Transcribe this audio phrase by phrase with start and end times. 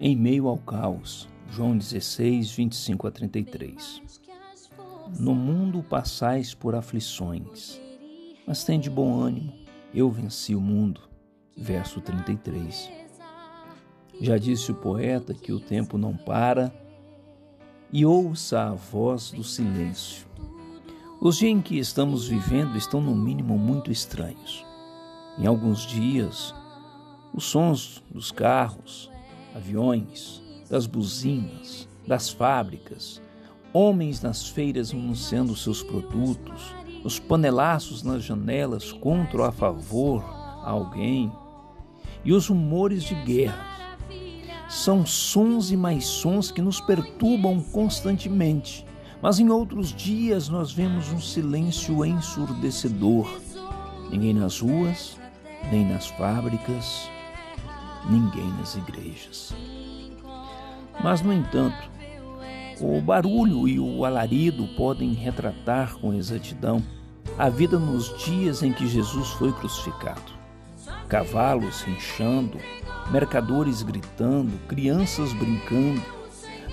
[0.00, 4.00] Em meio ao caos, João 16, 25 a 33.
[5.18, 7.80] No mundo passais por aflições,
[8.46, 9.52] mas tem de bom ânimo,
[9.92, 11.00] eu venci o mundo.
[11.56, 12.88] Verso 33.
[14.20, 16.72] Já disse o poeta que o tempo não para,
[17.92, 20.28] e ouça a voz do silêncio.
[21.20, 24.64] Os dias em que estamos vivendo estão, no mínimo, muito estranhos.
[25.36, 26.54] Em alguns dias,
[27.34, 29.10] os sons dos carros,
[29.54, 33.20] aviões, das buzinas, das fábricas,
[33.72, 40.22] homens nas feiras anunciando seus produtos, os panelaços nas janelas contra ou a favor
[40.62, 41.32] a alguém,
[42.24, 43.66] e os rumores de guerra.
[44.68, 48.84] São sons e mais sons que nos perturbam constantemente,
[49.22, 53.28] mas em outros dias nós vemos um silêncio ensurdecedor.
[54.10, 55.18] Ninguém nas ruas,
[55.70, 57.10] nem nas fábricas,
[58.08, 59.54] ninguém nas igrejas.
[61.02, 61.90] Mas, no entanto,
[62.80, 66.82] o barulho e o alarido podem retratar com exatidão
[67.36, 70.32] a vida nos dias em que Jesus foi crucificado.
[71.08, 72.58] Cavalos rinchando,
[73.10, 76.02] mercadores gritando, crianças brincando.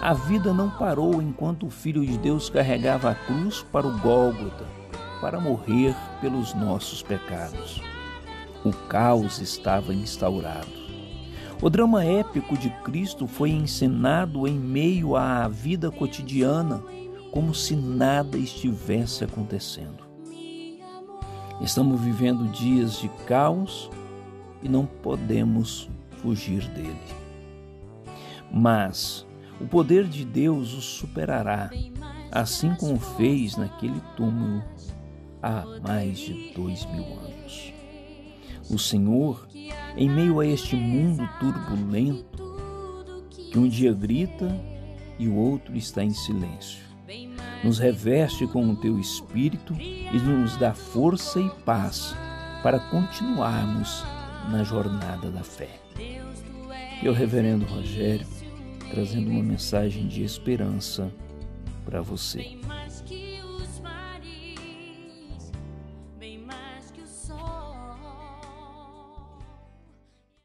[0.00, 4.66] A vida não parou enquanto o Filho de Deus carregava a cruz para o Gólgota,
[5.20, 7.80] para morrer pelos nossos pecados.
[8.64, 10.83] O caos estava instaurado.
[11.64, 16.82] O drama épico de Cristo foi encenado em meio à vida cotidiana,
[17.32, 20.04] como se nada estivesse acontecendo.
[21.62, 23.90] Estamos vivendo dias de caos
[24.62, 27.00] e não podemos fugir dele.
[28.52, 29.26] Mas
[29.58, 31.70] o poder de Deus o superará,
[32.30, 34.62] assim como fez naquele túmulo
[35.42, 37.72] há mais de dois mil anos.
[38.70, 39.48] O Senhor
[39.96, 42.42] em meio a este mundo turbulento,
[43.50, 44.48] que um dia grita
[45.18, 46.82] e o outro está em silêncio,
[47.62, 52.14] nos reveste com o teu espírito e nos dá força e paz
[52.62, 54.04] para continuarmos
[54.50, 55.80] na jornada da fé.
[57.02, 58.26] E o Reverendo Rogério
[58.90, 61.12] trazendo uma mensagem de esperança
[61.84, 62.56] para você.